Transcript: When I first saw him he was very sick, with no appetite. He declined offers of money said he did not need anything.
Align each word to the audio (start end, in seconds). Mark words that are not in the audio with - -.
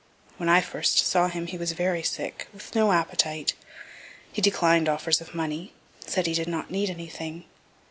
When 0.37 0.49
I 0.49 0.61
first 0.61 0.97
saw 1.05 1.27
him 1.27 1.45
he 1.45 1.59
was 1.59 1.73
very 1.73 2.01
sick, 2.01 2.47
with 2.51 2.73
no 2.73 2.91
appetite. 2.91 3.53
He 4.33 4.41
declined 4.41 4.89
offers 4.89 5.21
of 5.21 5.35
money 5.35 5.73
said 6.07 6.25
he 6.25 6.33
did 6.33 6.47
not 6.47 6.71
need 6.71 6.89
anything. 6.89 7.43